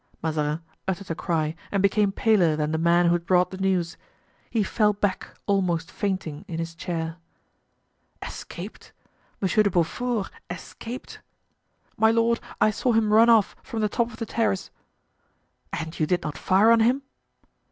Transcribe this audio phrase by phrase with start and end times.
[0.23, 3.97] Mazarin uttered a cry and became paler than the man who had brought the news.
[4.49, 7.17] He fell back, almost fainting, in his chair.
[8.23, 8.93] "Escaped?
[9.41, 11.21] Monsieur de Beaufort escaped?"
[11.97, 14.71] "My lord, I saw him run off from the top of the terrace."
[15.71, 17.03] "And you did not fire on him?"